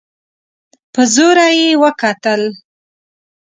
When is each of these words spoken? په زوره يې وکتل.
په 0.93 1.01
زوره 1.13 1.47
يې 1.59 1.69
وکتل. 1.83 2.41